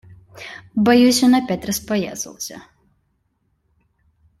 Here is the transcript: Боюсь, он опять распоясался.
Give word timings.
Боюсь, 0.73 1.21
он 1.21 1.35
опять 1.35 1.63
распоясался. 1.63 2.63